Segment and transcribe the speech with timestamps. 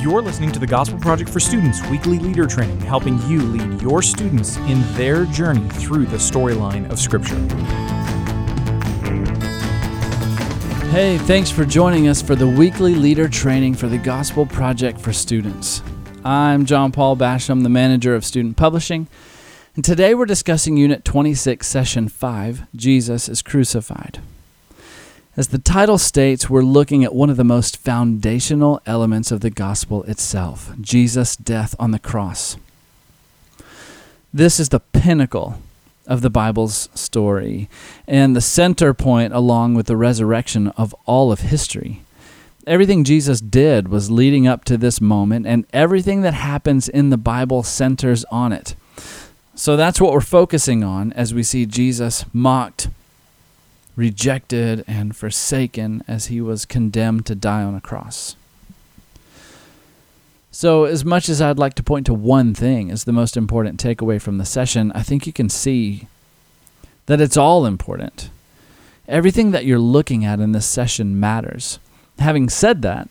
[0.00, 4.00] You're listening to the Gospel Project for Students weekly leader training, helping you lead your
[4.00, 7.34] students in their journey through the storyline of Scripture.
[10.90, 15.12] Hey, thanks for joining us for the weekly leader training for the Gospel Project for
[15.12, 15.82] Students.
[16.24, 19.08] I'm John Paul Basham, the manager of student publishing,
[19.74, 24.20] and today we're discussing Unit 26, Session 5 Jesus is Crucified.
[25.38, 29.50] As the title states, we're looking at one of the most foundational elements of the
[29.50, 32.56] gospel itself Jesus' death on the cross.
[34.34, 35.62] This is the pinnacle
[36.08, 37.68] of the Bible's story
[38.08, 42.02] and the center point along with the resurrection of all of history.
[42.66, 47.16] Everything Jesus did was leading up to this moment, and everything that happens in the
[47.16, 48.74] Bible centers on it.
[49.54, 52.88] So that's what we're focusing on as we see Jesus mocked,
[53.98, 58.36] rejected, and forsaken as he was condemned to die on a cross.
[60.52, 63.82] So, as much as I'd like to point to one thing as the most important
[63.82, 66.06] takeaway from the session, I think you can see
[67.06, 68.30] that it's all important.
[69.08, 71.80] Everything that you're looking at in this session matters.
[72.20, 73.08] Having said that,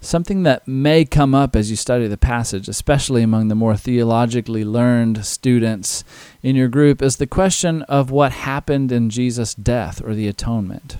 [0.00, 4.64] something that may come up as you study the passage, especially among the more theologically
[4.64, 6.04] learned students
[6.42, 10.96] in your group, is the question of what happened in Jesus' death or the atonement.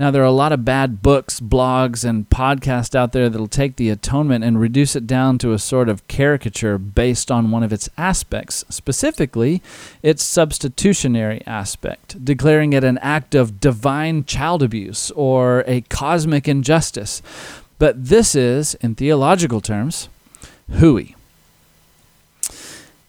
[0.00, 3.74] Now, there are a lot of bad books, blogs, and podcasts out there that'll take
[3.74, 7.72] the atonement and reduce it down to a sort of caricature based on one of
[7.72, 9.60] its aspects, specifically
[10.00, 17.20] its substitutionary aspect, declaring it an act of divine child abuse or a cosmic injustice.
[17.78, 20.08] But this is, in theological terms,
[20.78, 21.14] hooey.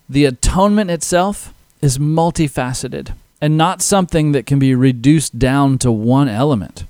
[0.08, 6.28] The atonement itself is multifaceted and not something that can be reduced down to one
[6.28, 6.84] element.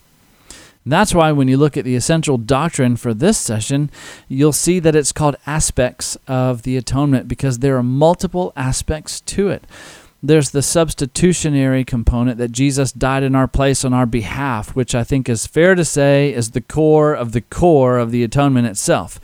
[0.85, 3.91] That's why when you look at the essential doctrine for this session,
[4.27, 9.49] you'll see that it's called aspects of the atonement because there are multiple aspects to
[9.49, 9.65] it.
[10.21, 15.05] There's the substitutionary component that Jesus died in our place on our behalf, which I
[15.05, 19.19] think is fair to say is the core of the core of the atonement itself.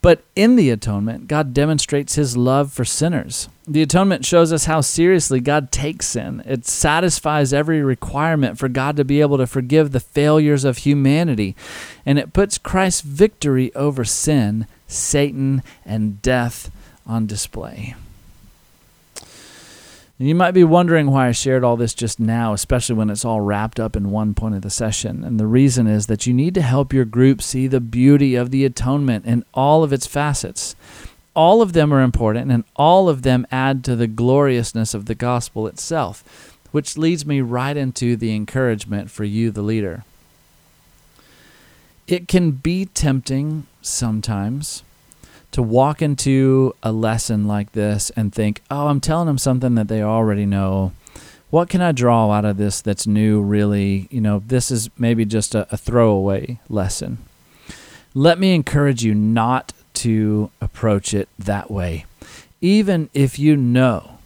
[0.00, 3.48] But in the atonement, God demonstrates his love for sinners.
[3.66, 6.42] The atonement shows us how seriously God takes sin.
[6.46, 11.56] It satisfies every requirement for God to be able to forgive the failures of humanity.
[12.06, 16.70] And it puts Christ's victory over sin, Satan, and death
[17.06, 17.96] on display.
[20.20, 23.40] You might be wondering why I shared all this just now, especially when it's all
[23.40, 25.22] wrapped up in one point of the session.
[25.22, 28.50] And the reason is that you need to help your group see the beauty of
[28.50, 30.74] the atonement in all of its facets.
[31.36, 35.14] All of them are important, and all of them add to the gloriousness of the
[35.14, 40.02] gospel itself, which leads me right into the encouragement for you, the leader.
[42.08, 44.82] It can be tempting sometimes
[45.52, 49.88] to walk into a lesson like this and think, oh, I'm telling them something that
[49.88, 50.92] they already know.
[51.50, 54.06] What can I draw out of this that's new, really?
[54.10, 57.18] You know, this is maybe just a, a throwaway lesson.
[58.14, 62.04] Let me encourage you not to approach it that way.
[62.60, 64.18] Even if you know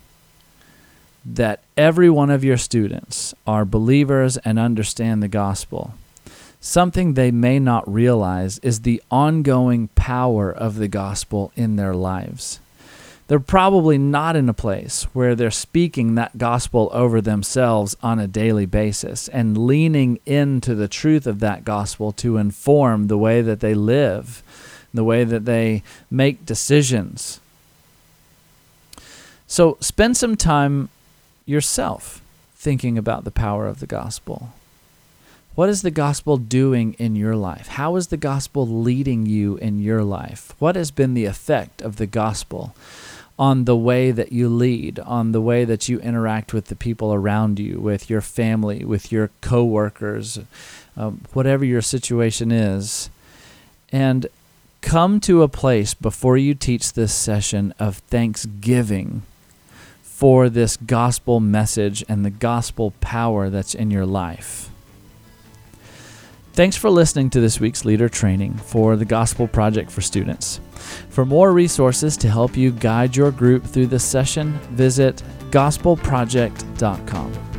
[1.25, 5.95] that every one of your students are believers and understand the gospel,
[6.65, 12.61] Something they may not realize is the ongoing power of the gospel in their lives.
[13.27, 18.29] They're probably not in a place where they're speaking that gospel over themselves on a
[18.29, 23.59] daily basis and leaning into the truth of that gospel to inform the way that
[23.59, 24.45] they live,
[24.95, 27.41] the way that they make decisions.
[29.49, 30.91] So spend some time
[31.45, 32.23] yourself
[32.55, 34.53] thinking about the power of the gospel.
[35.55, 37.69] What is the gospel doing in your life?
[37.69, 40.55] How is the gospel leading you in your life?
[40.59, 42.75] What has been the effect of the gospel
[43.39, 47.13] on the way that you lead, on the way that you interact with the people
[47.13, 50.39] around you, with your family, with your coworkers,
[50.97, 53.11] um, whatever your situation is?
[53.91, 54.29] And
[54.81, 59.21] come to a place before you teach this session of thanksgiving
[60.01, 64.72] for this gospel message and the gospel power that's in your life.
[66.55, 70.61] Thanks for listening to this week's leader training for the Gospel Project for Students.
[71.09, 77.52] For more resources to help you guide your group through this session, visit gospelproject.com.